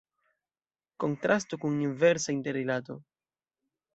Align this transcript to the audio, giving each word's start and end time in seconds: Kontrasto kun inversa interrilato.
Kontrasto 1.03 1.59
kun 1.65 1.77
inversa 1.89 2.35
interrilato. 2.37 2.99